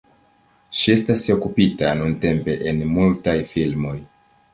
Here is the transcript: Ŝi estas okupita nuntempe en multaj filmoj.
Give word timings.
Ŝi 0.77 0.93
estas 0.93 1.25
okupita 1.33 1.91
nuntempe 1.99 2.55
en 2.71 2.81
multaj 2.95 3.37
filmoj. 3.53 3.93